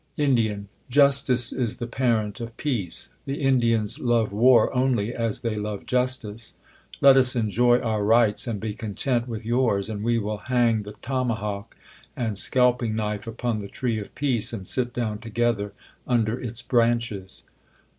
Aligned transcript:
Indian. 0.17 0.67
Justice 0.89 1.53
is 1.53 1.77
the 1.77 1.85
parent 1.85 2.39
of 2.39 2.57
peace. 2.57 3.13
The 3.27 3.35
Indians 3.39 3.99
love 3.99 4.31
war 4.31 4.73
only 4.73 5.13
as 5.13 5.41
they 5.41 5.53
love 5.53 5.85
justice. 5.85 6.55
Let 7.01 7.17
us 7.17 7.35
enjoy 7.35 7.77
our 7.81 8.03
rights, 8.03 8.47
and 8.47 8.59
be 8.59 8.73
content 8.73 9.27
with 9.27 9.45
yours, 9.45 9.91
and 9.91 10.03
we 10.03 10.17
will 10.17 10.39
hang 10.49 10.81
the 10.81 10.93
tomahawk 11.03 11.77
and 12.15 12.35
scalping 12.35 12.95
knife 12.95 13.27
upon 13.27 13.59
the 13.59 13.67
tree 13.67 13.99
of 13.99 14.15
peace, 14.15 14.51
and 14.53 14.67
sit 14.67 14.91
down 14.91 15.19
together 15.19 15.71
under 16.07 16.39
its 16.41 16.63
branches. 16.63 17.43